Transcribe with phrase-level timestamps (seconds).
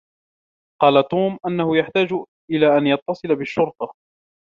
[0.81, 2.07] قال توم أنه يحتاج
[2.51, 3.91] إلى أن يتصل بالشرطة.